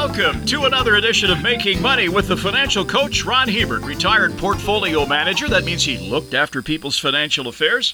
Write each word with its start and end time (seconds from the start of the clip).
welcome 0.00 0.42
to 0.46 0.64
another 0.64 0.94
edition 0.94 1.30
of 1.30 1.42
Making 1.42 1.82
Money 1.82 2.08
with 2.08 2.26
the 2.26 2.36
financial 2.36 2.86
coach 2.86 3.22
Ron 3.26 3.48
Hebert, 3.48 3.82
retired 3.82 4.34
portfolio 4.38 5.04
manager. 5.04 5.46
That 5.46 5.64
means 5.64 5.84
he 5.84 5.98
looked 5.98 6.32
after 6.32 6.62
people's 6.62 6.98
financial 6.98 7.48
affairs. 7.48 7.92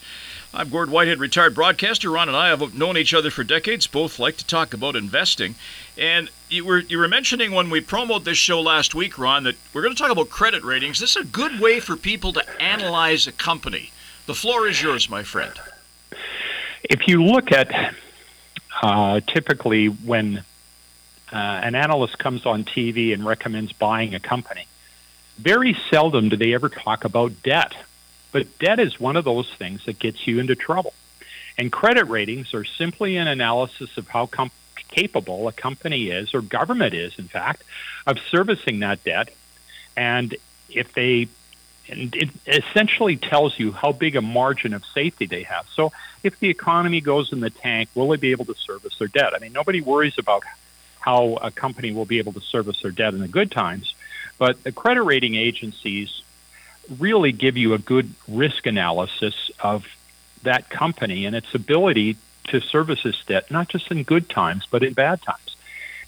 I'm 0.55 0.69
Gord 0.69 0.89
Whitehead, 0.89 1.19
retired 1.19 1.57
broadcaster. 1.57 2.09
Ron 2.09 2.29
and 2.29 2.37
I 2.37 2.47
have 2.51 2.77
known 2.77 2.97
each 2.97 3.13
other 3.13 3.29
for 3.29 3.43
decades, 3.43 3.89
both 3.89 4.21
like 4.21 4.37
to 4.37 4.47
talk 4.47 4.73
about 4.73 4.95
investing. 4.95 5.57
And 5.99 6.31
you 6.49 6.65
were 6.65 6.79
you 6.79 6.99
were 6.99 7.09
mentioning 7.09 7.51
when 7.51 7.71
we 7.71 7.81
promoted 7.81 8.25
this 8.25 8.39
show 8.39 8.61
last 8.61 8.95
week, 8.95 9.19
Ron, 9.19 9.43
that 9.43 9.57
we're 9.75 9.83
going 9.83 9.95
to 9.95 10.01
talk 10.01 10.13
about 10.13 10.31
credit 10.31 10.63
ratings. 10.63 11.01
This 11.01 11.17
is 11.17 11.23
a 11.25 11.27
good 11.27 11.59
way 11.59 11.81
for 11.81 11.97
people 11.97 12.33
to 12.35 12.63
analyze 12.63 13.27
a 13.27 13.33
company. 13.33 13.91
The 14.27 14.35
floor 14.35 14.69
is 14.69 14.81
yours, 14.81 15.11
my 15.11 15.25
friend. 15.25 15.55
If 16.85 17.09
you 17.09 17.25
look 17.25 17.51
at 17.51 17.97
uh, 18.81 19.21
typically 19.27 19.89
when 19.89 20.45
uh, 21.33 21.37
an 21.37 21.75
analyst 21.75 22.19
comes 22.19 22.47
on 22.47 22.65
TV 22.65 23.13
and 23.13 23.25
recommends 23.25 23.73
buying 23.73 24.15
a 24.15 24.21
company, 24.21 24.67
very 25.39 25.77
seldom 25.91 26.29
do 26.29 26.37
they 26.37 26.55
ever 26.55 26.69
talk 26.69 27.05
about 27.05 27.43
debt. 27.43 27.75
But 28.33 28.59
debt 28.59 28.81
is 28.81 29.01
one 29.01 29.17
of 29.17 29.25
those 29.25 29.51
things 29.55 29.85
that 29.87 29.99
gets 29.99 30.27
you 30.27 30.39
into 30.41 30.55
trouble. 30.55 30.93
And 31.59 31.73
credit 31.73 32.05
ratings 32.05 32.53
are 32.55 32.65
simply 32.65 33.17
an 33.17 33.29
analysis 33.29 33.97
of 33.97 34.09
how 34.09 34.27
com- 34.27 34.51
capable 34.89 35.49
a 35.49 35.53
company 35.53 36.11
is, 36.11 36.35
or 36.35 36.41
government 36.41 36.95
is, 36.95 37.19
in 37.19 37.29
fact, 37.29 37.63
of 38.07 38.19
servicing 38.31 38.81
that 38.81 39.03
debt. 39.05 39.31
And 39.97 40.37
if 40.69 40.93
they, 40.93 41.29
and 41.89 42.15
it 42.15 42.31
essentially 42.47 43.17
tells 43.17 43.59
you 43.59 43.73
how 43.73 43.93
big 43.93 44.17
a 44.17 44.23
margin 44.23 44.75
of 44.75 44.85
safety 44.85 45.27
they 45.27 45.45
have. 45.45 45.67
So 45.75 45.93
if 46.23 46.39
the 46.39 46.51
economy 46.51 47.01
goes 47.01 47.33
in 47.33 47.41
the 47.41 47.51
tank, 47.51 47.89
will 47.95 48.09
they 48.09 48.17
be 48.17 48.33
able 48.33 48.45
to 48.47 48.55
service 48.55 48.99
their 48.99 49.09
debt? 49.09 49.33
I 49.35 49.39
mean, 49.39 49.53
nobody 49.53 49.81
worries 49.81 50.19
about 50.19 50.45
how 51.07 51.39
a 51.41 51.53
company 51.53 51.93
will 51.93 52.05
be 52.05 52.19
able 52.19 52.33
to 52.33 52.41
service 52.41 52.83
their 52.83 52.91
debt 52.91 53.15
in 53.15 53.21
the 53.21 53.29
good 53.29 53.53
times, 53.53 53.95
but 54.39 54.63
the 54.65 54.73
credit 54.73 55.05
rating 55.05 55.37
agencies 55.37 56.23
really 56.99 57.31
give 57.31 57.57
you 57.57 57.75
a 57.75 57.79
good 57.79 58.13
risk 58.27 58.67
analysis 58.67 59.53
of 59.61 59.87
that 60.43 60.69
company 60.69 61.25
and 61.25 61.37
its 61.37 61.55
ability 61.55 62.17
to 62.49 62.61
service 62.61 63.05
its 63.05 63.25
debt, 63.25 63.53
not 63.53 63.69
just 63.69 63.89
in 63.93 64.03
good 64.03 64.29
times, 64.29 64.67
but 64.69 64.83
in 64.83 64.95
bad 64.95 65.23
times. 65.23 65.57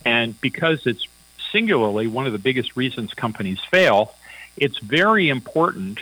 And 0.05 0.39
because 0.41 0.85
it's 0.85 1.07
singularly 1.53 2.09
one 2.09 2.27
of 2.27 2.33
the 2.33 2.39
biggest 2.39 2.77
reasons 2.77 3.15
companies 3.15 3.61
fail, 3.61 4.15
it's 4.57 4.79
very 4.79 5.29
important 5.29 6.01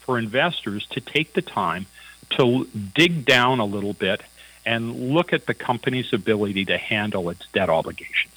for 0.00 0.18
investors 0.18 0.84
to 0.88 1.00
take 1.00 1.32
the 1.34 1.42
time 1.42 1.86
to 2.30 2.68
dig 2.92 3.24
down 3.24 3.60
a 3.60 3.64
little 3.64 3.92
bit 3.92 4.20
and 4.64 5.12
look 5.12 5.32
at 5.32 5.46
the 5.46 5.54
company's 5.54 6.12
ability 6.12 6.64
to 6.66 6.78
handle 6.78 7.30
its 7.30 7.46
debt 7.52 7.68
obligations 7.68 8.32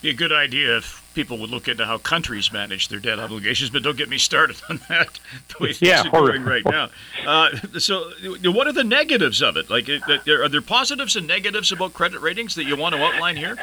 be 0.00 0.10
a 0.10 0.14
good 0.14 0.32
idea 0.32 0.76
if 0.76 1.02
people 1.14 1.38
would 1.38 1.50
look 1.50 1.66
into 1.66 1.84
how 1.84 1.98
countries 1.98 2.52
manage 2.52 2.88
their 2.88 3.00
debt 3.00 3.18
obligations, 3.18 3.70
but 3.70 3.82
don't 3.82 3.96
get 3.96 4.08
me 4.08 4.18
started 4.18 4.56
on 4.70 4.80
that. 4.88 5.18
The 5.48 5.64
way 5.64 5.74
yeah, 5.80 6.02
things 6.02 6.14
are 6.14 6.26
going 6.28 6.44
right 6.44 6.64
now. 6.64 6.90
Uh, 7.26 7.50
so, 7.78 8.10
what 8.44 8.66
are 8.66 8.72
the 8.72 8.84
negatives 8.84 9.42
of 9.42 9.56
it? 9.56 9.68
Like, 9.68 9.88
are 9.88 10.48
there 10.48 10.62
positives 10.62 11.16
and 11.16 11.26
negatives 11.26 11.72
about 11.72 11.94
credit 11.94 12.20
ratings 12.20 12.54
that 12.54 12.64
you 12.64 12.76
want 12.76 12.94
to 12.94 13.02
outline 13.02 13.36
here? 13.36 13.56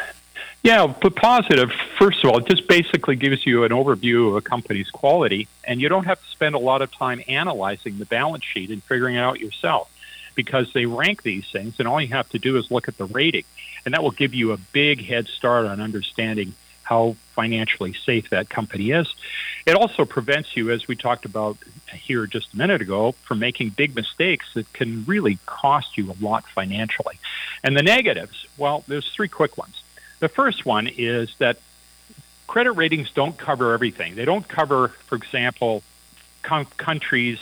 Yeah, 0.64 0.88
but 0.88 1.16
positive. 1.16 1.72
First 1.98 2.24
of 2.24 2.32
all, 2.32 2.40
it 2.40 2.48
just 2.48 2.68
basically 2.68 3.16
gives 3.16 3.46
you 3.46 3.64
an 3.64 3.72
overview 3.72 4.30
of 4.30 4.36
a 4.36 4.42
company's 4.42 4.90
quality, 4.90 5.48
and 5.64 5.80
you 5.80 5.90
don't 5.90 6.06
have 6.06 6.20
to 6.22 6.28
spend 6.30 6.56
a 6.56 6.60
lot 6.60 6.82
of 6.82 6.92
time 6.92 7.22
analyzing 7.28 8.00
the 8.00 8.06
balance 8.06 8.44
sheet 8.44 8.72
and 8.72 8.84
figuring 8.84 9.16
it 9.16 9.20
out 9.20 9.40
yourself 9.40 9.90
because 10.36 10.72
they 10.74 10.86
rank 10.86 11.24
these 11.24 11.50
things, 11.50 11.76
and 11.80 11.88
all 11.88 12.00
you 12.00 12.10
have 12.10 12.30
to 12.30 12.40
do 12.40 12.58
is 12.58 12.70
look 12.70 12.88
at 12.88 12.98
the 12.98 13.06
rating 13.06 13.46
and 13.86 13.94
that 13.94 14.04
will 14.04 14.12
give 14.12 14.34
you 14.34 14.52
a 14.52 14.58
big 14.58 15.04
head 15.06 15.28
start 15.28 15.66
on 15.66 15.80
understanding 15.80 16.54
how 16.84 17.16
financially 17.34 17.94
safe 17.94 18.30
that 18.30 18.50
company 18.50 18.92
is. 18.92 19.14
It 19.66 19.76
also 19.76 20.06
prevents 20.06 20.56
you, 20.56 20.72
as 20.72 20.88
we 20.88 20.96
talked 20.96 21.26
about 21.26 21.58
here 21.92 22.28
just 22.28 22.54
a 22.54 22.58
minute 22.58 22.82
ago, 22.82 23.14
from 23.24 23.40
making 23.40 23.70
big 23.70 23.96
mistakes 23.96 24.54
that 24.54 24.72
can 24.74 25.04
really 25.06 25.40
cost 25.46 25.98
you 25.98 26.12
a 26.12 26.18
lot 26.24 26.46
financially. 26.48 27.18
And 27.64 27.76
the 27.76 27.82
negatives, 27.82 28.46
well, 28.58 28.84
there's 28.88 29.10
three 29.10 29.28
quick 29.28 29.58
ones. 29.58 29.82
The 30.20 30.30
first 30.30 30.66
one 30.66 30.88
is 30.88 31.34
that 31.40 31.58
credit 32.48 32.74
ratings 32.74 33.12
don't 33.12 33.36
cover 33.36 33.74
everything. 33.74 34.16
They 34.16 34.26
don't 34.26 34.48
cover, 34.48 34.90
for 34.90 35.16
example, 35.16 35.82
com- 36.44 36.68
countries 36.78 37.40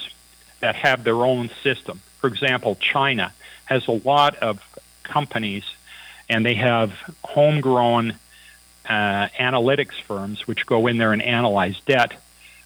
that 0.61 0.75
have 0.75 1.03
their 1.03 1.25
own 1.25 1.49
system. 1.61 2.01
For 2.23 2.29
example, 2.29 2.77
China 2.79 3.33
has 3.65 3.85
a 3.89 3.91
lot 3.91 4.37
of 4.37 4.61
companies 5.03 5.65
and 6.29 6.45
they 6.45 6.53
have 6.53 6.93
homegrown 7.21 8.11
uh, 8.87 9.27
analytics 9.37 9.99
firms 10.01 10.47
which 10.47 10.65
go 10.65 10.87
in 10.87 10.99
there 10.99 11.11
and 11.11 11.21
analyze 11.21 11.77
debt. 11.81 12.13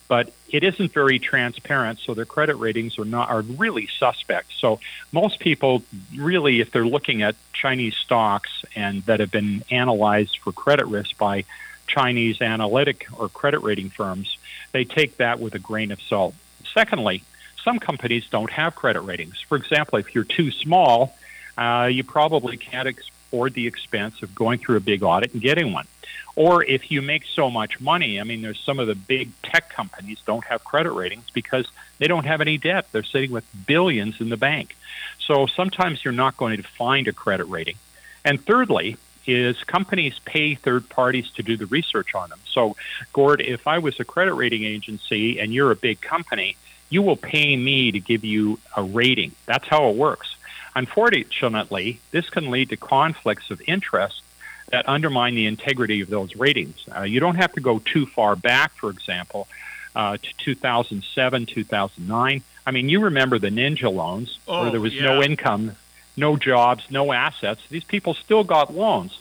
But 0.07 0.31
it 0.47 0.63
isn't 0.63 0.93
very 0.93 1.17
transparent, 1.17 1.97
so 1.97 2.13
their 2.13 2.23
credit 2.23 2.57
ratings 2.57 2.99
are 2.99 3.05
not 3.05 3.31
are 3.31 3.41
really 3.41 3.87
suspect. 3.87 4.53
So 4.53 4.79
most 5.11 5.39
people 5.39 5.81
really, 6.15 6.59
if 6.59 6.69
they're 6.69 6.85
looking 6.85 7.23
at 7.23 7.35
Chinese 7.51 7.95
stocks 7.95 8.63
and 8.75 9.01
that 9.05 9.19
have 9.19 9.31
been 9.31 9.63
analyzed 9.71 10.37
for 10.37 10.51
credit 10.51 10.85
risk 10.85 11.17
by 11.17 11.45
Chinese 11.87 12.43
analytic 12.43 13.07
or 13.17 13.27
credit 13.27 13.63
rating 13.63 13.89
firms, 13.89 14.37
they 14.71 14.83
take 14.83 15.17
that 15.17 15.39
with 15.39 15.55
a 15.55 15.59
grain 15.59 15.91
of 15.91 15.99
salt. 15.99 16.35
Secondly, 16.75 17.23
some 17.63 17.79
companies 17.79 18.27
don't 18.29 18.51
have 18.51 18.75
credit 18.75 19.01
ratings. 19.01 19.39
For 19.41 19.57
example, 19.57 19.99
if 19.99 20.15
you're 20.15 20.23
too 20.23 20.51
small, 20.51 21.15
uh, 21.57 21.89
you 21.91 22.03
probably 22.03 22.57
can't 22.57 22.87
afford 22.87 23.53
the 23.53 23.67
expense 23.67 24.21
of 24.23 24.33
going 24.33 24.59
through 24.59 24.77
a 24.77 24.81
big 24.81 25.03
audit 25.03 25.33
and 25.33 25.41
getting 25.41 25.73
one. 25.73 25.87
Or 26.35 26.63
if 26.63 26.91
you 26.91 27.01
make 27.01 27.25
so 27.25 27.49
much 27.49 27.81
money, 27.81 28.21
I 28.21 28.23
mean, 28.23 28.43
there's 28.43 28.59
some 28.59 28.79
of 28.79 28.85
the 28.85 28.93
big 28.93 29.31
tech 29.41 29.69
companies 29.71 30.19
don't 30.25 30.45
have 30.45 30.63
credit 30.63 30.91
ratings 30.91 31.25
because 31.33 31.67
they 31.97 32.07
don't 32.07 32.25
have 32.25 32.41
any 32.41 32.59
debt. 32.59 32.85
They're 32.91 33.03
sitting 33.03 33.31
with 33.31 33.43
billions 33.65 34.21
in 34.21 34.29
the 34.29 34.37
bank. 34.37 34.77
So 35.19 35.47
sometimes 35.47 36.05
you're 36.05 36.13
not 36.13 36.37
going 36.37 36.57
to 36.57 36.63
find 36.63 37.07
a 37.07 37.13
credit 37.13 37.45
rating. 37.45 37.77
And 38.23 38.39
thirdly, 38.39 38.97
is 39.25 39.61
companies 39.63 40.19
pay 40.25 40.55
third 40.55 40.87
parties 40.89 41.29
to 41.31 41.43
do 41.43 41.57
the 41.57 41.65
research 41.65 42.15
on 42.15 42.29
them. 42.29 42.39
So, 42.45 42.77
Gord, 43.13 43.41
if 43.41 43.67
I 43.67 43.79
was 43.79 43.99
a 43.99 44.05
credit 44.05 44.33
rating 44.33 44.63
agency 44.63 45.39
and 45.39 45.53
you're 45.53 45.71
a 45.71 45.75
big 45.75 45.99
company, 46.01 46.55
you 46.89 47.01
will 47.01 47.17
pay 47.17 47.55
me 47.55 47.91
to 47.91 47.99
give 47.99 48.23
you 48.23 48.59
a 48.75 48.83
rating. 48.83 49.33
That's 49.45 49.67
how 49.67 49.89
it 49.89 49.95
works. 49.95 50.35
Unfortunately, 50.75 51.99
this 52.11 52.29
can 52.29 52.51
lead 52.51 52.69
to 52.69 52.77
conflicts 52.77 53.49
of 53.49 53.61
interest 53.67 54.21
that 54.69 54.87
undermine 54.87 55.35
the 55.35 55.45
integrity 55.45 56.01
of 56.01 56.09
those 56.09 56.35
ratings. 56.35 56.85
Uh, 56.95 57.01
you 57.01 57.19
don't 57.19 57.35
have 57.35 57.53
to 57.53 57.61
go 57.61 57.79
too 57.79 58.05
far 58.05 58.35
back, 58.35 58.73
for 58.73 58.89
example, 58.89 59.47
uh, 59.95 60.17
to 60.17 60.37
2007, 60.37 61.45
2009. 61.45 62.43
I 62.65 62.71
mean, 62.71 62.89
you 62.89 63.01
remember 63.01 63.39
the 63.39 63.49
ninja 63.49 63.91
loans 63.91 64.39
oh, 64.47 64.63
where 64.63 64.71
there 64.71 64.81
was 64.81 64.93
yeah. 64.93 65.03
no 65.03 65.23
income, 65.23 65.75
no 66.15 66.35
jobs, 66.35 66.85
no 66.91 67.13
assets. 67.13 67.61
These 67.69 67.85
people 67.85 68.13
still 68.13 68.43
got 68.43 68.73
loans. 68.73 69.19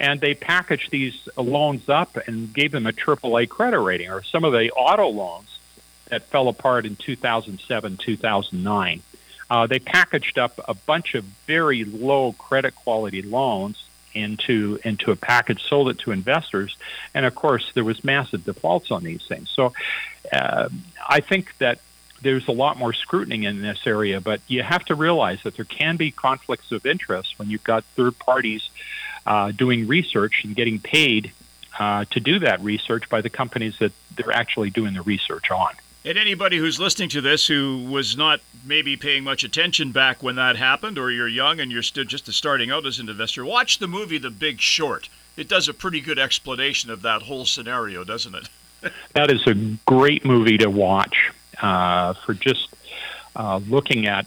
And 0.00 0.20
they 0.20 0.34
packaged 0.34 0.90
these 0.90 1.28
loans 1.36 1.88
up 1.88 2.16
and 2.26 2.52
gave 2.52 2.72
them 2.72 2.86
a 2.86 2.92
AAA 2.92 3.48
credit 3.48 3.80
rating, 3.80 4.10
or 4.10 4.22
some 4.22 4.44
of 4.44 4.52
the 4.52 4.70
auto 4.72 5.08
loans 5.08 5.53
that 6.14 6.22
fell 6.22 6.46
apart 6.46 6.86
in 6.86 6.94
2007, 6.94 7.96
2009. 7.96 9.02
Uh, 9.50 9.66
they 9.66 9.80
packaged 9.80 10.38
up 10.38 10.60
a 10.68 10.74
bunch 10.74 11.16
of 11.16 11.24
very 11.24 11.84
low 11.84 12.32
credit 12.34 12.74
quality 12.76 13.20
loans 13.20 13.84
into 14.14 14.78
into 14.84 15.10
a 15.10 15.16
package, 15.16 15.60
sold 15.64 15.88
it 15.88 15.98
to 15.98 16.12
investors, 16.12 16.76
and 17.14 17.26
of 17.26 17.34
course 17.34 17.72
there 17.74 17.82
was 17.82 18.04
massive 18.04 18.44
defaults 18.44 18.92
on 18.92 19.02
these 19.02 19.26
things. 19.26 19.50
So 19.50 19.72
uh, 20.32 20.68
I 21.08 21.18
think 21.18 21.58
that 21.58 21.80
there's 22.22 22.46
a 22.46 22.52
lot 22.52 22.78
more 22.78 22.92
scrutiny 22.92 23.44
in 23.44 23.60
this 23.60 23.80
area, 23.84 24.20
but 24.20 24.40
you 24.46 24.62
have 24.62 24.84
to 24.84 24.94
realize 24.94 25.42
that 25.42 25.56
there 25.56 25.64
can 25.64 25.96
be 25.96 26.12
conflicts 26.12 26.70
of 26.70 26.86
interest 26.86 27.40
when 27.40 27.50
you've 27.50 27.64
got 27.64 27.82
third 27.96 28.16
parties 28.20 28.70
uh, 29.26 29.50
doing 29.50 29.88
research 29.88 30.44
and 30.44 30.54
getting 30.54 30.78
paid 30.78 31.32
uh, 31.78 32.04
to 32.10 32.20
do 32.20 32.38
that 32.38 32.60
research 32.60 33.08
by 33.08 33.20
the 33.20 33.30
companies 33.30 33.78
that 33.80 33.92
they're 34.14 34.32
actually 34.32 34.70
doing 34.70 34.94
the 34.94 35.02
research 35.02 35.50
on. 35.50 35.74
And 36.06 36.18
anybody 36.18 36.58
who's 36.58 36.78
listening 36.78 37.08
to 37.10 37.22
this 37.22 37.46
who 37.46 37.86
was 37.90 38.14
not 38.14 38.40
maybe 38.66 38.94
paying 38.94 39.24
much 39.24 39.42
attention 39.42 39.90
back 39.90 40.22
when 40.22 40.36
that 40.36 40.56
happened, 40.56 40.98
or 40.98 41.10
you're 41.10 41.28
young 41.28 41.60
and 41.60 41.72
you're 41.72 41.82
still 41.82 42.04
just 42.04 42.30
starting 42.30 42.70
out 42.70 42.84
as 42.84 42.98
an 42.98 43.08
investor, 43.08 43.42
watch 43.42 43.78
the 43.78 43.86
movie 43.86 44.18
The 44.18 44.30
Big 44.30 44.60
Short. 44.60 45.08
It 45.38 45.48
does 45.48 45.66
a 45.66 45.72
pretty 45.72 46.02
good 46.02 46.18
explanation 46.18 46.90
of 46.90 47.00
that 47.02 47.22
whole 47.22 47.46
scenario, 47.46 48.04
doesn't 48.04 48.34
it? 48.34 48.48
that 49.14 49.30
is 49.30 49.46
a 49.46 49.54
great 49.86 50.26
movie 50.26 50.58
to 50.58 50.68
watch 50.68 51.32
uh, 51.62 52.12
for 52.12 52.34
just 52.34 52.68
uh, 53.34 53.60
looking 53.66 54.06
at 54.06 54.26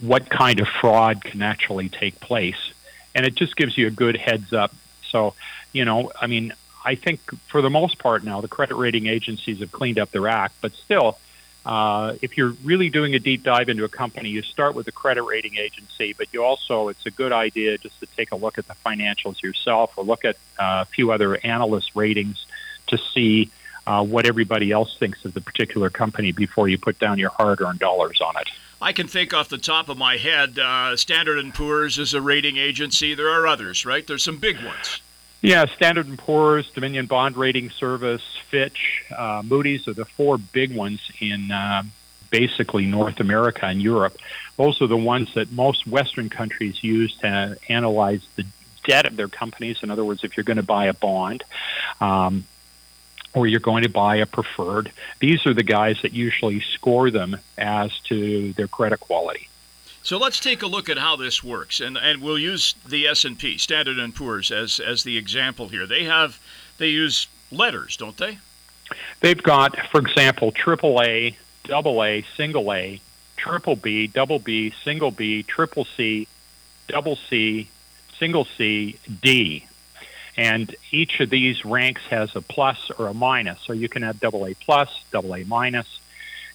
what 0.00 0.28
kind 0.28 0.58
of 0.58 0.66
fraud 0.66 1.22
can 1.22 1.40
actually 1.40 1.88
take 1.88 2.18
place. 2.18 2.72
And 3.14 3.24
it 3.24 3.36
just 3.36 3.56
gives 3.56 3.78
you 3.78 3.86
a 3.86 3.90
good 3.90 4.16
heads 4.16 4.52
up. 4.52 4.74
So, 5.08 5.34
you 5.72 5.84
know, 5.84 6.10
I 6.20 6.26
mean, 6.26 6.52
I 6.84 6.94
think 6.94 7.20
for 7.46 7.62
the 7.62 7.70
most 7.70 7.98
part 7.98 8.24
now, 8.24 8.40
the 8.40 8.48
credit 8.48 8.76
rating 8.76 9.06
agencies 9.06 9.60
have 9.60 9.72
cleaned 9.72 9.98
up 9.98 10.10
their 10.10 10.28
act, 10.28 10.56
but 10.60 10.72
still, 10.72 11.18
uh, 11.64 12.14
if 12.22 12.36
you're 12.36 12.54
really 12.64 12.90
doing 12.90 13.14
a 13.14 13.18
deep 13.20 13.44
dive 13.44 13.68
into 13.68 13.84
a 13.84 13.88
company, 13.88 14.30
you 14.30 14.42
start 14.42 14.74
with 14.74 14.86
the 14.86 14.92
credit 14.92 15.22
rating 15.22 15.56
agency, 15.58 16.12
but 16.12 16.26
you 16.32 16.42
also, 16.42 16.88
it's 16.88 17.06
a 17.06 17.10
good 17.10 17.32
idea 17.32 17.78
just 17.78 17.98
to 18.00 18.06
take 18.06 18.32
a 18.32 18.36
look 18.36 18.58
at 18.58 18.66
the 18.66 18.74
financials 18.84 19.40
yourself 19.42 19.96
or 19.96 20.04
look 20.04 20.24
at 20.24 20.36
uh, 20.58 20.82
a 20.82 20.84
few 20.86 21.12
other 21.12 21.38
analyst 21.44 21.92
ratings 21.94 22.46
to 22.88 22.98
see 22.98 23.48
uh, 23.86 24.04
what 24.04 24.26
everybody 24.26 24.72
else 24.72 24.96
thinks 24.98 25.24
of 25.24 25.34
the 25.34 25.40
particular 25.40 25.88
company 25.88 26.32
before 26.32 26.68
you 26.68 26.78
put 26.78 26.98
down 26.98 27.18
your 27.18 27.30
hard-earned 27.30 27.78
dollars 27.78 28.20
on 28.20 28.36
it. 28.40 28.48
I 28.80 28.92
can 28.92 29.06
think 29.06 29.32
off 29.32 29.48
the 29.48 29.58
top 29.58 29.88
of 29.88 29.96
my 29.96 30.16
head, 30.16 30.58
uh, 30.58 30.96
Standard 30.96 31.54
& 31.54 31.54
Poor's 31.54 31.98
is 31.98 32.14
a 32.14 32.20
rating 32.20 32.56
agency. 32.56 33.14
There 33.14 33.28
are 33.28 33.46
others, 33.46 33.86
right? 33.86 34.04
There's 34.04 34.24
some 34.24 34.38
big 34.38 34.56
ones. 34.64 35.00
Yeah, 35.42 35.66
Standard 35.66 36.06
and 36.06 36.16
Poor's, 36.16 36.70
Dominion 36.70 37.06
Bond 37.06 37.36
Rating 37.36 37.70
Service, 37.70 38.22
Fitch, 38.48 39.04
uh, 39.16 39.42
Moody's 39.44 39.88
are 39.88 39.92
the 39.92 40.04
four 40.04 40.38
big 40.38 40.72
ones 40.72 41.00
in 41.18 41.50
uh, 41.50 41.82
basically 42.30 42.86
North 42.86 43.18
America 43.18 43.66
and 43.66 43.82
Europe. 43.82 44.16
Those 44.56 44.80
are 44.80 44.86
the 44.86 44.96
ones 44.96 45.34
that 45.34 45.50
most 45.50 45.84
Western 45.84 46.30
countries 46.30 46.84
use 46.84 47.16
to 47.18 47.56
analyze 47.68 48.24
the 48.36 48.46
debt 48.84 49.04
of 49.04 49.16
their 49.16 49.26
companies. 49.26 49.82
In 49.82 49.90
other 49.90 50.04
words, 50.04 50.22
if 50.22 50.36
you're 50.36 50.44
going 50.44 50.58
to 50.58 50.62
buy 50.62 50.86
a 50.86 50.94
bond, 50.94 51.42
um, 52.00 52.44
or 53.34 53.46
you're 53.46 53.60
going 53.60 53.82
to 53.82 53.88
buy 53.88 54.16
a 54.16 54.26
preferred. 54.26 54.92
These 55.18 55.46
are 55.46 55.54
the 55.54 55.62
guys 55.62 56.02
that 56.02 56.12
usually 56.12 56.60
score 56.60 57.10
them 57.10 57.38
as 57.56 57.98
to 58.00 58.52
their 58.52 58.68
credit 58.68 59.00
quality. 59.00 59.48
So 60.04 60.18
let's 60.18 60.40
take 60.40 60.62
a 60.62 60.66
look 60.66 60.88
at 60.88 60.98
how 60.98 61.14
this 61.14 61.44
works, 61.44 61.80
and 61.80 61.96
and 61.96 62.20
we'll 62.20 62.38
use 62.38 62.74
the 62.86 63.06
S 63.06 63.24
and 63.24 63.38
P, 63.38 63.56
Standard 63.56 63.98
and 63.98 64.14
Poor's, 64.14 64.50
as 64.50 64.80
as 64.80 65.04
the 65.04 65.16
example 65.16 65.68
here. 65.68 65.86
They 65.86 66.04
have 66.04 66.40
they 66.78 66.88
use 66.88 67.28
letters, 67.52 67.96
don't 67.96 68.16
they? 68.16 68.38
They've 69.20 69.42
got, 69.42 69.76
for 69.90 70.00
example, 70.00 70.50
triple 70.50 71.00
A, 71.02 71.36
double 71.64 72.02
A, 72.02 72.22
single 72.36 72.72
A, 72.72 73.00
triple 73.36 73.76
B, 73.76 74.08
double 74.08 74.40
B, 74.40 74.72
single 74.84 75.12
B, 75.12 75.44
triple 75.44 75.84
C, 75.84 76.26
double 76.88 77.16
C, 77.16 77.68
single 78.18 78.44
C, 78.44 78.98
D. 79.22 79.66
And 80.36 80.74
each 80.90 81.20
of 81.20 81.30
these 81.30 81.64
ranks 81.64 82.02
has 82.06 82.34
a 82.34 82.40
plus 82.40 82.90
or 82.98 83.06
a 83.06 83.14
minus. 83.14 83.60
So 83.60 83.72
you 83.72 83.88
can 83.88 84.02
have 84.02 84.18
double 84.18 84.46
A 84.46 84.54
plus, 84.54 85.04
double 85.12 85.34
A 85.34 85.44
minus. 85.44 86.00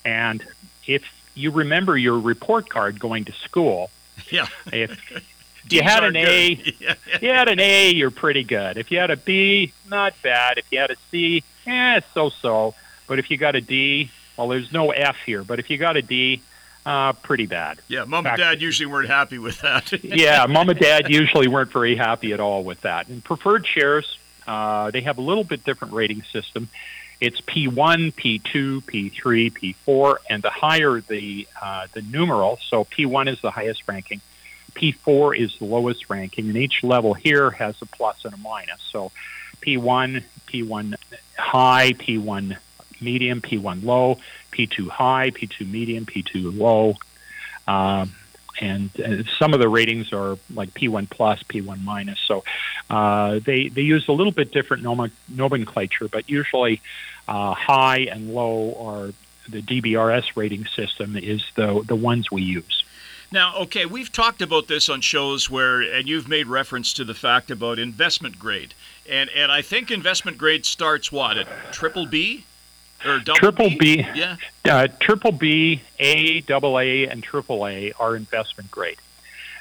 And 0.04 0.46
if 0.86 1.04
you 1.38 1.52
remember 1.52 1.98
your 1.98 2.20
report 2.20 2.70
card 2.70 3.00
going 3.00 3.26
to 3.26 3.32
school. 3.32 3.90
Yeah. 4.32 4.48
If 4.74 5.00
you 5.70 5.84
had 5.84 6.04
an 6.04 6.16
A, 6.18 6.50
you 7.22 7.30
had 7.30 7.48
an 7.48 7.60
A, 7.60 7.92
you're 7.92 8.12
pretty 8.12 8.44
good. 8.44 8.78
If 8.78 8.92
you 8.92 8.98
had 8.98 9.12
a 9.12 9.16
B, 9.16 9.72
not 9.88 10.16
bad. 10.24 10.58
If 10.58 10.66
you 10.72 10.80
had 10.80 10.90
a 10.90 10.96
C, 11.12 11.44
eh, 11.68 12.02
so 12.16 12.30
so. 12.30 12.74
But 13.06 13.20
if 13.20 13.30
you 13.30 13.38
got 13.38 13.56
a 13.56 13.62
D, 13.62 14.10
well, 14.36 14.48
there's 14.48 14.74
no 14.74 14.90
F 14.90 15.18
here. 15.24 15.44
But 15.44 15.60
if 15.60 15.70
you 15.70 15.78
got 15.78 15.98
a 15.98 16.02
D, 16.02 16.42
uh, 16.86 17.14
pretty 17.14 17.46
bad. 17.46 17.80
Yeah, 17.88 18.06
mom 18.06 18.26
and 18.26 18.38
dad 18.38 18.60
usually 18.60 18.88
weren't 18.88 19.10
happy 19.10 19.38
with 19.38 19.62
that. 19.62 20.04
yeah, 20.04 20.46
mom 20.48 20.70
and 20.70 20.80
dad 20.80 21.10
usually 21.10 21.48
weren't 21.48 21.72
very 21.72 21.96
happy 21.96 22.34
at 22.34 22.40
all 22.40 22.64
with 22.64 22.82
that. 22.82 23.08
And 23.08 23.24
preferred 23.24 23.68
shares, 23.68 24.18
uh, 24.48 24.90
they 24.92 25.02
have 25.02 25.20
a 25.20 25.22
little 25.22 25.44
bit 25.44 25.64
different 25.64 25.94
rating 25.94 26.24
system. 26.24 26.70
It's 27.20 27.42
P1, 27.42 28.14
P2, 28.14 28.84
P3, 28.84 29.52
P4, 29.52 30.18
and 30.30 30.44
the 30.44 30.52
higher 30.52 31.02
the 31.02 31.48
uh, 31.60 31.88
the 31.94 32.04
numeral, 32.04 32.60
so 32.70 32.86
P1 32.86 33.28
is 33.28 33.42
the 33.42 33.50
highest 33.50 33.88
ranking, 33.88 34.22
P4 34.74 35.38
is 35.38 35.58
the 35.58 35.66
lowest 35.66 36.10
ranking, 36.10 36.48
and 36.48 36.58
each 36.58 36.84
level 36.84 37.16
here 37.16 37.50
has 37.52 37.82
a 37.82 37.88
plus 37.88 38.24
and 38.24 38.36
a 38.36 38.38
minus. 38.38 38.82
So 38.92 39.12
P1, 39.62 40.24
P1 40.48 40.96
high, 41.38 41.94
P1 41.94 42.58
medium, 43.02 43.42
P1 43.42 43.84
low, 43.84 44.20
P2 44.52 44.88
high, 44.88 45.32
P2 45.32 45.70
medium, 45.70 46.06
P2 46.06 46.58
low. 46.58 46.96
Um, 47.68 48.14
and, 48.60 48.90
and, 49.00 49.28
some 49.38 49.54
of 49.54 49.60
the 49.60 49.70
ratings 49.70 50.14
are 50.14 50.38
like 50.54 50.74
P1 50.74 51.10
plus, 51.10 51.44
P1 51.44 51.84
minus. 51.84 52.20
So 52.20 52.44
uh, 52.90 53.40
they 53.44 53.70
they 53.70 53.82
use 53.82 54.08
a 54.08 54.12
little 54.12 54.32
bit 54.32 54.52
different 54.52 54.84
nomenclature, 54.84 56.08
but 56.08 56.30
usually 56.30 56.82
uh, 57.28 57.54
high 57.54 58.00
and 58.00 58.34
low 58.34 58.74
are 58.80 59.14
the 59.50 59.62
DBRS 59.62 60.36
rating 60.36 60.66
system 60.66 61.16
is 61.16 61.44
the 61.56 61.84
the 61.88 61.96
ones 61.96 62.32
we 62.32 62.42
use. 62.42 62.84
Now, 63.32 63.58
okay, 63.58 63.86
we've 63.86 64.12
talked 64.12 64.42
about 64.42 64.68
this 64.68 64.88
on 64.88 65.02
shows 65.02 65.50
where, 65.50 65.82
and 65.82 66.08
you've 66.08 66.30
made 66.30 66.48
reference 66.48 66.94
to 66.94 67.04
the 67.04 67.14
fact 67.14 67.52
about 67.52 67.78
investment 67.78 68.40
grade, 68.40 68.74
and 69.10 69.30
and 69.36 69.52
I 69.52 69.62
think 69.62 69.92
investment 69.92 70.38
grade 70.38 70.66
starts 70.66 71.12
what 71.12 71.38
at 71.38 71.48
triple 71.74 72.06
B. 72.06 72.46
Or 73.06 73.20
triple 73.20 73.70
B, 73.70 73.78
B 73.78 74.06
yeah. 74.16 74.38
Uh, 74.66 74.88
triple 75.00 75.32
B, 75.32 75.82
A, 76.00 76.42
double 76.42 76.80
A, 76.80 77.08
and 77.08 77.22
triple 77.22 77.68
A 77.68 77.94
are 78.00 78.16
investment 78.16 78.72
grade. 78.72 78.98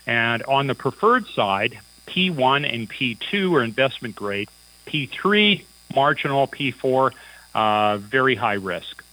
And 0.07 0.43
on 0.45 0.67
the 0.67 0.75
preferred 0.75 1.27
side, 1.27 1.79
P1 2.07 2.73
and 2.73 2.89
P2 2.89 3.53
are 3.53 3.63
investment 3.63 4.17
grade. 4.17 4.49
P3, 4.87 5.65
marginal. 5.95 6.47
P4, 6.47 7.13
uh, 7.55 7.97
very 7.99 8.37
high 8.37 8.55
risk. 8.55 9.05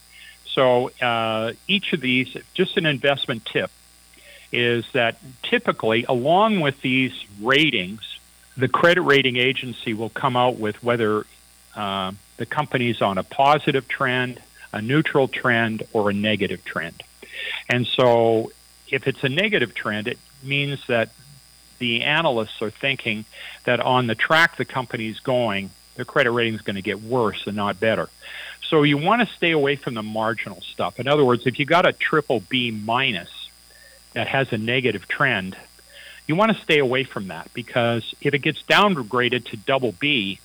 So 0.46 0.92
uh, 1.02 1.54
each 1.68 1.94
of 1.94 2.02
these, 2.02 2.38
just 2.54 2.78
an 2.78 2.86
investment 2.86 3.46
tip, 3.46 3.72
is 4.52 4.86
that 4.94 5.18
typically, 5.42 6.06
along 6.08 6.60
with 6.60 6.80
these 6.82 7.26
ratings, 7.42 8.20
the 8.56 8.68
credit 8.68 9.02
rating 9.02 9.38
agency 9.38 9.96
will 9.96 10.10
come 10.10 10.38
out 10.38 10.58
with 10.58 10.82
whether 10.84 11.26
uh, 11.76 12.12
the 12.38 12.46
company's 12.46 13.02
on 13.02 13.18
a 13.18 13.24
positive 13.24 13.88
trend, 13.88 14.42
a 14.72 14.82
neutral 14.82 15.28
trend, 15.28 15.84
or 15.94 16.10
a 16.10 16.14
negative 16.14 16.64
trend. 16.66 17.04
And 17.70 17.86
so 17.86 18.52
if 18.90 19.08
it's 19.08 19.24
a 19.24 19.30
negative 19.30 19.74
trend, 19.74 20.08
it 20.08 20.20
means 20.42 20.86
that 20.88 21.10
the 21.80 22.04
analysts 22.04 22.62
are 22.62 22.70
thinking 22.70 23.26
that 23.66 23.80
on 23.80 24.08
the 24.08 24.16
track 24.16 24.58
the 24.58 24.66
company's 24.66 25.20
going, 25.20 25.70
their 25.96 26.06
credit 26.06 26.32
rating 26.32 26.56
is 26.56 26.62
going 26.62 26.76
to 26.76 26.82
get 26.82 27.02
worse 27.02 27.46
and 27.46 27.56
not 27.56 27.80
better. 27.80 28.10
So 28.62 28.84
you 28.84 28.98
want 28.98 29.28
to 29.28 29.36
stay 29.36 29.52
away 29.52 29.76
from 29.76 29.94
the 29.94 30.04
marginal 30.04 30.62
stuff. 30.62 31.00
In 31.00 31.08
other 31.08 31.24
words, 31.24 31.46
if 31.46 31.60
you 31.60 31.66
got 31.66 31.86
a 31.86 31.94
triple 31.94 32.42
B 32.50 32.72
minus 32.72 33.30
that 34.14 34.28
has 34.28 34.52
a 34.54 34.58
negative 34.58 35.08
trend, 35.08 35.58
you 36.28 36.36
want 36.36 36.56
to 36.56 36.64
stay 36.64 36.80
away 36.80 37.04
from 37.04 37.28
that 37.28 37.54
because 37.54 38.16
if 38.22 38.34
it 38.34 38.40
gets 38.40 38.62
downgraded 38.64 39.46
to 39.50 39.58
double 39.58 39.92
B, 39.92 40.40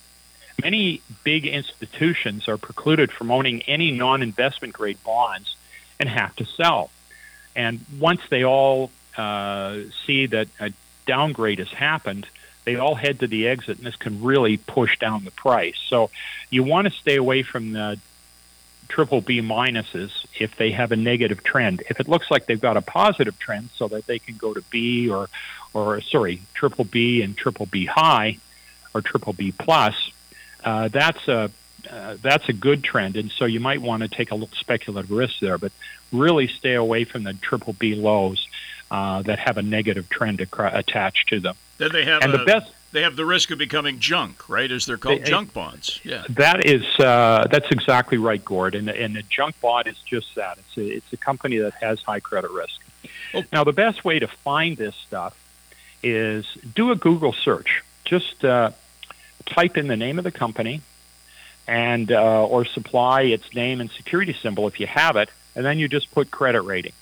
Many 0.61 1.01
big 1.23 1.45
institutions 1.45 2.47
are 2.47 2.57
precluded 2.57 3.11
from 3.11 3.31
owning 3.31 3.61
any 3.63 3.91
non 3.91 4.21
investment 4.21 4.73
grade 4.73 4.97
bonds 5.03 5.55
and 5.99 6.09
have 6.09 6.35
to 6.37 6.45
sell. 6.45 6.89
And 7.55 7.83
once 7.99 8.21
they 8.29 8.43
all 8.43 8.91
uh, 9.17 9.79
see 10.05 10.27
that 10.27 10.47
a 10.59 10.71
downgrade 11.05 11.59
has 11.59 11.71
happened, 11.71 12.27
they 12.65 12.75
all 12.75 12.95
head 12.95 13.19
to 13.19 13.27
the 13.27 13.47
exit, 13.47 13.77
and 13.77 13.87
this 13.87 13.95
can 13.95 14.21
really 14.23 14.57
push 14.57 14.97
down 14.99 15.25
the 15.25 15.31
price. 15.31 15.77
So 15.87 16.09
you 16.49 16.63
want 16.63 16.87
to 16.87 16.93
stay 16.93 17.15
away 17.15 17.43
from 17.43 17.71
the 17.71 17.99
triple 18.87 19.21
B 19.21 19.41
minuses 19.41 20.25
if 20.39 20.55
they 20.55 20.71
have 20.71 20.91
a 20.91 20.95
negative 20.95 21.43
trend. 21.43 21.83
If 21.89 21.99
it 21.99 22.07
looks 22.07 22.29
like 22.29 22.45
they've 22.45 22.59
got 22.59 22.77
a 22.77 22.81
positive 22.81 23.39
trend, 23.39 23.69
so 23.75 23.87
that 23.87 24.07
they 24.07 24.19
can 24.19 24.35
go 24.37 24.53
to 24.53 24.61
B 24.69 25.09
or, 25.09 25.29
or 25.73 26.01
sorry, 26.01 26.41
triple 26.53 26.85
B 26.85 27.21
and 27.21 27.37
triple 27.37 27.65
B 27.65 27.85
high 27.85 28.37
or 28.93 29.01
triple 29.01 29.33
B 29.33 29.51
plus, 29.51 30.11
uh, 30.63 30.87
that's 30.87 31.27
a 31.27 31.51
uh, 31.89 32.17
that's 32.21 32.49
a 32.49 32.53
good 32.53 32.83
trend, 32.83 33.15
and 33.15 33.31
so 33.31 33.45
you 33.45 33.59
might 33.59 33.81
want 33.81 34.03
to 34.03 34.09
take 34.09 34.31
a 34.31 34.35
little 34.35 34.55
speculative 34.55 35.09
risk 35.09 35.39
there, 35.39 35.57
but 35.57 35.71
really 36.11 36.47
stay 36.47 36.73
away 36.73 37.03
from 37.05 37.23
the 37.23 37.33
triple 37.33 37.73
B 37.73 37.95
lows 37.95 38.47
uh, 38.91 39.21
that 39.23 39.39
have 39.39 39.57
a 39.57 39.61
negative 39.61 40.09
trend 40.09 40.41
attached 40.41 41.29
to 41.29 41.39
them. 41.39 41.55
Then 41.77 41.91
they 41.91 42.05
have 42.05 42.21
and 42.21 42.33
a, 42.33 42.37
the 42.37 42.45
best. 42.45 42.71
They 42.91 43.03
have 43.03 43.15
the 43.15 43.25
risk 43.25 43.51
of 43.51 43.59
becoming 43.59 43.99
junk, 43.99 44.49
right? 44.49 44.69
As 44.69 44.87
they're 44.87 44.97
called, 44.97 45.21
they, 45.21 45.25
junk 45.25 45.53
bonds. 45.53 46.01
Yeah, 46.03 46.23
that 46.31 46.65
is 46.65 46.83
uh, 46.99 47.47
that's 47.49 47.69
exactly 47.71 48.17
right, 48.17 48.43
Gord. 48.43 48.75
And, 48.75 48.89
and 48.89 49.15
a 49.15 49.23
junk 49.23 49.59
bond 49.61 49.87
is 49.87 49.97
just 49.99 50.35
that. 50.35 50.57
It's 50.57 50.77
a, 50.77 50.85
it's 50.97 51.13
a 51.13 51.17
company 51.17 51.57
that 51.59 51.75
has 51.75 52.01
high 52.01 52.19
credit 52.19 52.51
risk. 52.51 52.81
Okay. 53.33 53.47
Now, 53.53 53.63
the 53.63 53.73
best 53.73 54.03
way 54.03 54.19
to 54.19 54.27
find 54.27 54.75
this 54.75 54.95
stuff 54.95 55.37
is 56.01 56.45
do 56.75 56.91
a 56.91 56.95
Google 56.95 57.33
search. 57.33 57.83
Just 58.05 58.43
uh, 58.43 58.71
type 59.49 59.77
in 59.77 59.87
the 59.87 59.97
name 59.97 60.17
of 60.17 60.23
the 60.23 60.31
company 60.31 60.81
and 61.67 62.11
uh, 62.11 62.45
or 62.45 62.65
supply 62.65 63.21
its 63.21 63.53
name 63.53 63.79
and 63.79 63.91
security 63.91 64.33
symbol 64.33 64.67
if 64.67 64.79
you 64.79 64.87
have 64.87 65.15
it, 65.15 65.29
and 65.55 65.63
then 65.63 65.77
you 65.77 65.87
just 65.87 66.11
put 66.11 66.31
credit 66.31 66.61
rating. 66.61 66.93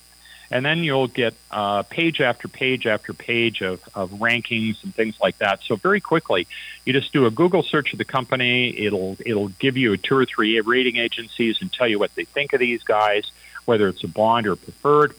And 0.49 0.65
then 0.65 0.79
you'll 0.79 1.07
get 1.07 1.33
uh, 1.51 1.83
page 1.83 2.21
after 2.21 2.47
page 2.47 2.87
after 2.87 3.13
page 3.13 3.61
of, 3.61 3.81
of 3.93 4.11
rankings 4.11 4.81
and 4.83 4.95
things 4.95 5.15
like 5.21 5.37
that. 5.39 5.61
So 5.63 5.75
very 5.75 5.99
quickly, 5.99 6.47
you 6.85 6.93
just 6.93 7.11
do 7.11 7.25
a 7.25 7.31
Google 7.31 7.63
search 7.63 7.91
of 7.91 7.97
the 7.97 8.05
company. 8.05 8.77
It'll 8.77 9.17
it'll 9.25 9.49
give 9.49 9.75
you 9.75 9.97
two 9.97 10.15
or 10.15 10.25
three 10.25 10.59
rating 10.61 10.97
agencies 10.97 11.57
and 11.61 11.71
tell 11.71 11.87
you 11.87 11.99
what 11.99 12.15
they 12.15 12.23
think 12.23 12.53
of 12.53 12.59
these 12.59 12.83
guys, 12.83 13.29
whether 13.65 13.89
it's 13.89 14.03
a 14.03 14.07
bond 14.07 14.47
or 14.47 14.55
preferred, 14.55 15.13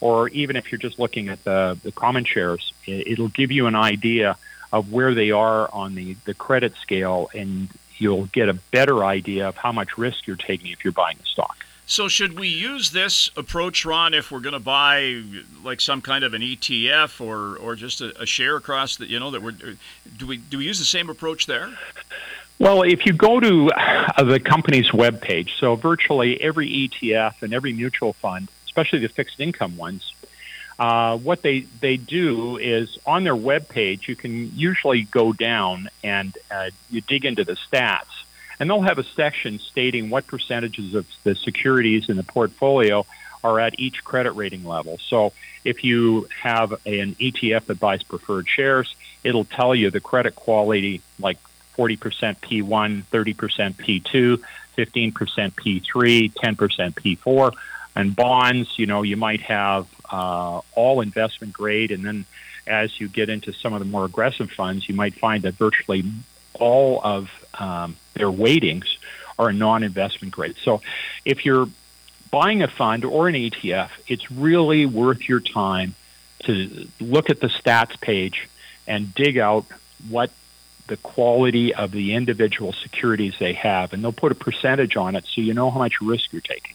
or 0.00 0.28
even 0.30 0.56
if 0.56 0.72
you're 0.72 0.80
just 0.80 0.98
looking 0.98 1.28
at 1.28 1.42
the 1.44 1.78
the 1.82 1.92
common 1.92 2.24
shares, 2.24 2.72
it'll 2.86 3.28
give 3.28 3.52
you 3.52 3.66
an 3.66 3.76
idea 3.76 4.36
of 4.72 4.92
where 4.92 5.14
they 5.14 5.30
are 5.30 5.72
on 5.72 5.94
the, 5.94 6.14
the 6.24 6.34
credit 6.34 6.74
scale, 6.76 7.30
and 7.34 7.68
you'll 7.98 8.26
get 8.26 8.48
a 8.48 8.54
better 8.54 9.04
idea 9.04 9.48
of 9.48 9.56
how 9.56 9.72
much 9.72 9.98
risk 9.98 10.26
you're 10.26 10.36
taking 10.36 10.70
if 10.72 10.84
you're 10.84 10.92
buying 10.92 11.16
the 11.18 11.26
stock. 11.26 11.56
So, 11.84 12.08
should 12.08 12.38
we 12.38 12.48
use 12.48 12.92
this 12.92 13.30
approach, 13.36 13.84
Ron, 13.84 14.14
if 14.14 14.30
we're 14.30 14.40
going 14.40 14.54
to 14.54 14.60
buy 14.60 15.22
like 15.62 15.80
some 15.80 16.00
kind 16.00 16.24
of 16.24 16.32
an 16.32 16.40
ETF 16.40 17.20
or, 17.20 17.56
or 17.56 17.74
just 17.74 18.00
a, 18.00 18.18
a 18.22 18.24
share 18.24 18.56
across 18.56 18.96
that 18.96 19.08
you 19.08 19.18
know, 19.18 19.30
that 19.32 19.42
we're 19.42 19.52
do 20.16 20.26
we 20.26 20.38
do 20.38 20.58
we 20.58 20.64
use 20.64 20.78
the 20.78 20.84
same 20.84 21.10
approach 21.10 21.46
there? 21.46 21.68
Well, 22.58 22.82
if 22.82 23.04
you 23.04 23.12
go 23.12 23.40
to 23.40 23.72
uh, 23.72 24.22
the 24.22 24.38
company's 24.38 24.90
webpage, 24.90 25.58
so 25.58 25.74
virtually 25.74 26.40
every 26.40 26.68
ETF 26.68 27.42
and 27.42 27.52
every 27.52 27.72
mutual 27.72 28.12
fund, 28.12 28.48
especially 28.64 29.00
the 29.00 29.08
fixed 29.08 29.40
income 29.40 29.76
ones, 29.76 30.14
uh, 30.78 31.16
what 31.18 31.42
they, 31.42 31.60
they 31.80 31.96
do 31.96 32.56
is 32.56 32.98
on 33.06 33.24
their 33.24 33.36
webpage, 33.36 34.08
you 34.08 34.16
can 34.16 34.56
usually 34.56 35.02
go 35.02 35.32
down 35.32 35.88
and 36.02 36.36
uh, 36.50 36.70
you 36.90 37.00
dig 37.00 37.24
into 37.24 37.44
the 37.44 37.54
stats. 37.54 38.06
And 38.58 38.70
they'll 38.70 38.82
have 38.82 38.98
a 38.98 39.04
section 39.04 39.58
stating 39.58 40.08
what 40.08 40.26
percentages 40.26 40.94
of 40.94 41.06
the 41.24 41.34
securities 41.34 42.08
in 42.08 42.16
the 42.16 42.22
portfolio 42.22 43.04
are 43.42 43.58
at 43.58 43.78
each 43.78 44.04
credit 44.04 44.32
rating 44.32 44.64
level. 44.64 44.98
So 44.98 45.32
if 45.64 45.82
you 45.82 46.28
have 46.42 46.72
an 46.86 47.16
ETF 47.16 47.66
that 47.66 47.80
buys 47.80 48.02
preferred 48.02 48.48
shares, 48.48 48.94
it'll 49.24 49.44
tell 49.44 49.74
you 49.74 49.90
the 49.90 50.00
credit 50.00 50.36
quality, 50.36 51.00
like 51.18 51.38
40% 51.76 51.98
P1, 52.38 53.04
30% 53.04 53.74
P2, 53.74 54.42
15% 54.76 55.12
P3, 55.12 56.32
10% 56.32 56.94
P4. 56.94 57.52
And 57.94 58.16
bonds, 58.16 58.78
you 58.78 58.86
know, 58.86 59.02
you 59.02 59.16
might 59.16 59.42
have 59.42 59.86
uh, 60.12 60.60
all 60.74 61.00
investment 61.00 61.52
grade, 61.52 61.90
and 61.90 62.04
then 62.04 62.26
as 62.66 63.00
you 63.00 63.08
get 63.08 63.28
into 63.28 63.52
some 63.52 63.72
of 63.72 63.80
the 63.80 63.86
more 63.86 64.04
aggressive 64.04 64.50
funds, 64.50 64.88
you 64.88 64.94
might 64.94 65.14
find 65.14 65.42
that 65.42 65.54
virtually 65.54 66.04
all 66.54 67.00
of 67.02 67.30
um, 67.58 67.96
their 68.14 68.30
weightings 68.30 68.98
are 69.38 69.52
non-investment 69.52 70.32
grade. 70.32 70.56
So, 70.62 70.82
if 71.24 71.44
you're 71.44 71.68
buying 72.30 72.62
a 72.62 72.68
fund 72.68 73.04
or 73.04 73.28
an 73.28 73.34
ETF, 73.34 73.90
it's 74.06 74.30
really 74.30 74.86
worth 74.86 75.28
your 75.28 75.40
time 75.40 75.94
to 76.44 76.88
look 77.00 77.30
at 77.30 77.40
the 77.40 77.48
stats 77.48 78.00
page 78.00 78.48
and 78.86 79.14
dig 79.14 79.38
out 79.38 79.64
what 80.08 80.30
the 80.88 80.96
quality 80.96 81.74
of 81.74 81.92
the 81.92 82.14
individual 82.14 82.72
securities 82.72 83.34
they 83.38 83.52
have, 83.54 83.92
and 83.92 84.02
they'll 84.02 84.12
put 84.12 84.32
a 84.32 84.34
percentage 84.34 84.96
on 84.96 85.16
it 85.16 85.24
so 85.26 85.40
you 85.40 85.54
know 85.54 85.70
how 85.70 85.78
much 85.78 86.00
risk 86.00 86.32
you're 86.32 86.42
taking. 86.42 86.74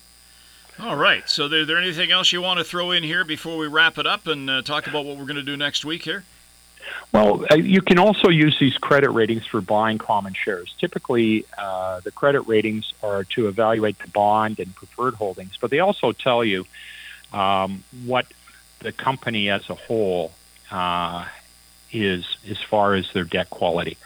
All 0.79 0.95
right. 0.95 1.27
So, 1.27 1.45
is 1.45 1.67
there 1.67 1.77
anything 1.77 2.11
else 2.11 2.31
you 2.31 2.41
want 2.41 2.59
to 2.59 2.63
throw 2.63 2.91
in 2.91 3.01
here 3.03 3.23
before 3.23 3.57
we 3.57 3.67
wrap 3.67 3.97
it 3.97 4.05
up 4.05 4.27
and 4.27 4.49
uh, 4.49 4.61
talk 4.61 4.85
about 4.85 5.05
what 5.05 5.17
we're 5.17 5.25
going 5.25 5.37
to 5.37 5.43
do 5.43 5.57
next 5.57 5.83
week 5.83 6.03
here? 6.03 6.23
Well, 7.11 7.45
uh, 7.51 7.55
you 7.55 7.81
can 7.81 7.97
also 7.97 8.29
use 8.29 8.57
these 8.59 8.77
credit 8.77 9.09
ratings 9.09 9.45
for 9.45 9.59
buying 9.59 9.97
common 9.97 10.33
shares. 10.33 10.75
Typically, 10.79 11.45
uh, 11.57 12.01
the 12.01 12.11
credit 12.11 12.41
ratings 12.41 12.93
are 13.01 13.23
to 13.25 13.47
evaluate 13.47 13.97
the 13.99 14.09
bond 14.09 14.59
and 14.59 14.73
preferred 14.75 15.15
holdings, 15.15 15.57
but 15.59 15.71
they 15.71 15.79
also 15.79 16.11
tell 16.11 16.43
you 16.43 16.65
um, 17.33 17.83
what 18.05 18.27
the 18.79 18.91
company 18.91 19.49
as 19.49 19.69
a 19.69 19.75
whole 19.75 20.31
uh, 20.69 21.25
is 21.91 22.37
as 22.49 22.61
far 22.61 22.93
as 22.93 23.11
their 23.13 23.23
debt 23.23 23.49
quality. 23.49 23.97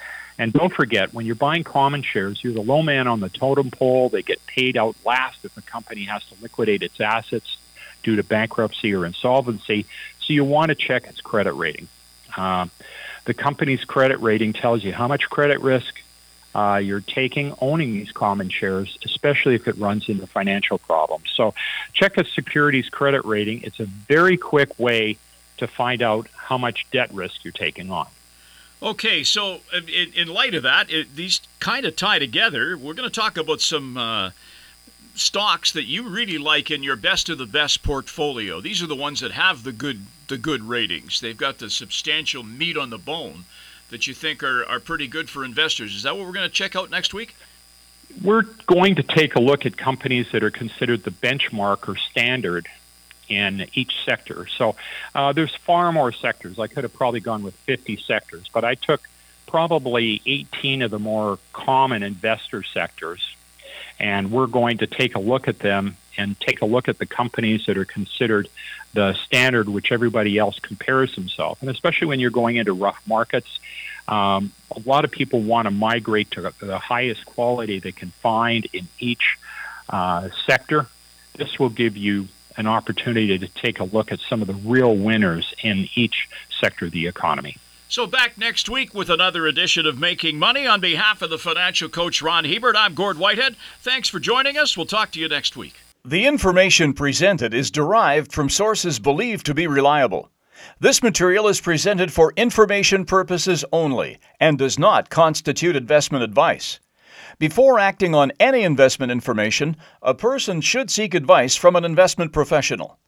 And 0.41 0.51
don't 0.51 0.74
forget, 0.74 1.13
when 1.13 1.27
you're 1.27 1.36
buying 1.36 1.63
common 1.63 2.01
shares, 2.01 2.43
you're 2.43 2.51
the 2.51 2.63
low 2.63 2.81
man 2.81 3.07
on 3.07 3.19
the 3.19 3.29
totem 3.29 3.69
pole. 3.69 4.10
They 4.10 4.24
get 4.24 4.43
paid 4.48 4.75
out 4.75 4.95
last 5.05 5.45
if 5.45 5.55
a 5.55 5.62
company 5.62 6.05
has 6.05 6.25
to 6.25 6.36
liquidate 6.41 6.81
its 6.81 7.00
assets 7.00 7.57
due 8.01 8.15
to 8.15 8.24
bankruptcy 8.24 8.95
or 8.95 9.05
insolvency. 9.05 9.86
So 10.19 10.33
you 10.33 10.43
want 10.43 10.69
to 10.69 10.75
check 10.75 11.05
its 11.05 11.21
credit 11.21 11.53
rating. 11.53 11.89
Uh, 12.36 12.65
the 13.25 13.36
company's 13.36 13.86
credit 13.86 14.19
rating 14.19 14.53
tells 14.53 14.83
you 14.83 14.91
how 14.91 15.07
much 15.07 15.29
credit 15.29 15.62
risk 15.62 16.01
uh, 16.55 16.81
you're 16.83 17.01
taking 17.01 17.53
owning 17.62 17.93
these 17.93 18.12
common 18.12 18.50
shares, 18.50 18.98
especially 19.05 19.53
if 19.53 19.67
it 19.67 19.77
runs 19.77 20.10
into 20.10 20.25
financial 20.25 20.79
problems. 20.79 21.29
So 21.36 21.53
check 21.93 22.17
a 22.17 22.25
security's 22.25 22.89
credit 22.89 23.24
rating. 23.25 23.62
It's 23.62 23.79
a 23.79 23.86
very 23.86 24.38
quick 24.38 24.79
way 24.79 25.17
to 25.57 25.67
find 25.67 26.01
out 26.01 26.27
how 26.36 26.57
much 26.57 26.88
debt 26.89 27.13
risk 27.13 27.43
you're 27.43 27.51
taking 27.51 27.91
on. 27.91 28.07
Okay, 28.83 29.23
so 29.23 29.59
in, 29.73 30.13
in 30.13 30.27
light 30.27 30.55
of 30.55 30.63
that, 30.63 30.89
it, 30.89 31.15
these 31.15 31.41
kind 31.59 31.85
of 31.85 31.95
tie 31.95 32.17
together. 32.17 32.75
We're 32.75 32.95
going 32.95 33.07
to 33.07 33.13
talk 33.13 33.38
about 33.38 33.61
some 33.61 33.95
uh, 33.95 34.31
stocks 35.13 35.71
that 35.73 35.83
you 35.83 36.09
really 36.09 36.39
like 36.39 36.71
in 36.71 36.81
your 36.81 36.95
best 36.95 37.29
of 37.29 37.38
the 37.38 37.45
best 37.45 37.83
portfolio. 37.83 38.59
These 38.59 38.81
are 38.81 38.88
the 38.88 38.95
ones 38.95 39.19
that 39.19 39.31
have 39.31 39.63
the 39.63 39.71
good 39.71 40.01
the 40.29 40.38
good 40.38 40.63
ratings. 40.63 41.19
They've 41.19 41.38
got 41.38 41.59
the 41.59 41.69
substantial 41.69 42.41
meat 42.41 42.77
on 42.77 42.89
the 42.89 42.97
bone 42.97 43.43
that 43.89 44.07
you 44.07 44.13
think 44.13 44.41
are, 44.43 44.65
are 44.65 44.79
pretty 44.79 45.07
good 45.07 45.29
for 45.29 45.43
investors. 45.43 45.93
Is 45.93 46.03
that 46.03 46.15
what 46.15 46.25
we're 46.25 46.31
going 46.31 46.47
to 46.47 46.53
check 46.53 46.75
out 46.75 46.89
next 46.89 47.13
week? 47.13 47.35
We're 48.23 48.43
going 48.65 48.95
to 48.95 49.03
take 49.03 49.35
a 49.35 49.41
look 49.41 49.65
at 49.65 49.77
companies 49.77 50.31
that 50.31 50.41
are 50.41 50.51
considered 50.51 51.03
the 51.03 51.11
benchmark 51.11 51.88
or 51.89 51.97
standard 51.97 52.67
in 53.31 53.65
each 53.73 54.03
sector. 54.03 54.45
So 54.47 54.75
uh, 55.15 55.31
there's 55.31 55.55
far 55.55 55.91
more 55.91 56.11
sectors. 56.11 56.59
I 56.59 56.67
could 56.67 56.83
have 56.83 56.93
probably 56.93 57.21
gone 57.21 57.43
with 57.43 57.55
50 57.55 57.95
sectors, 57.97 58.50
but 58.53 58.65
I 58.65 58.75
took 58.75 59.07
probably 59.47 60.21
18 60.25 60.81
of 60.81 60.91
the 60.91 61.00
more 61.00 61.39
common 61.53 62.03
investor 62.03 62.61
sectors, 62.63 63.35
and 64.00 64.31
we're 64.31 64.47
going 64.47 64.79
to 64.79 64.88
take 64.88 65.15
a 65.15 65.19
look 65.19 65.47
at 65.47 65.59
them 65.59 65.95
and 66.17 66.38
take 66.39 66.61
a 66.61 66.65
look 66.65 66.89
at 66.89 66.97
the 66.97 67.05
companies 67.05 67.65
that 67.67 67.77
are 67.77 67.85
considered 67.85 68.50
the 68.93 69.13
standard 69.13 69.69
which 69.69 69.93
everybody 69.93 70.38
else 70.38 70.59
compares 70.59 71.15
themselves. 71.15 71.61
And 71.61 71.69
especially 71.69 72.07
when 72.07 72.19
you're 72.19 72.31
going 72.31 72.57
into 72.57 72.73
rough 72.73 73.01
markets, 73.07 73.59
um, 74.09 74.51
a 74.75 74.81
lot 74.85 75.05
of 75.05 75.11
people 75.11 75.39
want 75.39 75.67
to 75.67 75.71
migrate 75.71 76.31
to 76.31 76.53
the 76.59 76.79
highest 76.79 77.25
quality 77.25 77.79
they 77.79 77.93
can 77.93 78.09
find 78.09 78.67
in 78.73 78.89
each 79.00 79.38
uh, 79.89 80.29
sector. 80.45 80.88
This 81.38 81.57
will 81.57 81.69
give 81.69 81.95
you 81.95 82.27
an 82.58 82.67
opportunity 82.67 83.38
to 83.38 83.48
take 83.48 83.79
a 83.79 83.84
look 83.84 84.12
at 84.12 84.20
some 84.20 84.41
of 84.41 84.48
the 84.48 84.53
real 84.53 84.96
winners 84.96 85.53
in 85.63 85.88
each 85.96 86.29
sector 86.60 86.86
of 86.86 86.91
the 86.91 87.08
economy. 87.08 87.58
So, 87.89 88.08
back 88.08 88.38
next 88.38 88.70
week 88.70 88.93
with 88.93 89.10
another 89.10 89.48
edition 89.48 89.86
of 89.86 90.00
Making 90.00 90.39
Money. 90.39 90.65
On 90.65 90.79
behalf 90.79 91.22
of 91.22 91.29
the 91.29 91.38
financial 91.38 91.89
coach 91.89 92.22
Ron 92.22 92.46
Hebert, 92.46 92.75
I'm 92.77 92.93
Gord 92.93 93.17
Whitehead. 93.17 93.58
Thanks 93.81 94.08
for 94.08 94.20
joining 94.20 94.58
us. 94.58 94.77
We'll 94.77 94.86
talk 94.86 95.12
to 95.12 95.20
you 95.20 95.27
next 95.27 95.58
week. 95.58 95.75
The 96.05 96.25
information 96.25 96.93
presented 96.93 97.53
is 97.53 97.70
derived 97.70 98.31
from 98.31 98.50
sources 98.50 98.98
believed 98.98 99.46
to 99.46 99.53
be 99.53 99.67
reliable. 99.67 100.29
This 100.79 101.03
material 101.03 101.48
is 101.48 101.60
presented 101.60 102.13
for 102.13 102.34
information 102.38 103.05
purposes 103.05 103.65
only 103.72 104.20
and 104.39 104.58
does 104.58 104.79
not 104.79 105.10
constitute 105.10 105.75
investment 105.75 106.24
advice. 106.24 106.79
Before 107.41 107.79
acting 107.79 108.13
on 108.13 108.31
any 108.39 108.62
investment 108.62 109.12
information, 109.12 109.75
a 110.03 110.13
person 110.13 110.62
should 110.62 110.91
seek 110.91 111.15
advice 111.15 111.55
from 111.55 111.75
an 111.75 111.83
investment 111.83 112.33
professional. 112.33 113.00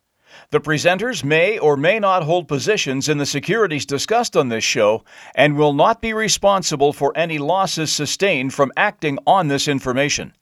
The 0.50 0.60
presenters 0.60 1.24
may 1.24 1.60
or 1.60 1.78
may 1.78 2.00
not 2.00 2.24
hold 2.24 2.48
positions 2.48 3.08
in 3.08 3.20
the 3.20 3.28
securities 3.28 3.86
discussed 3.86 4.36
on 4.36 4.50
this 4.50 4.63
show 4.63 5.04
and 5.36 5.56
will 5.56 5.74
not 5.74 6.02
be 6.02 6.13
responsible 6.13 6.94
for 6.94 7.16
any 7.16 7.38
losses 7.38 7.92
sustained 7.92 8.56
from 8.56 8.72
acting 8.75 9.20
on 9.28 9.50
this 9.50 9.68
information. 9.68 10.34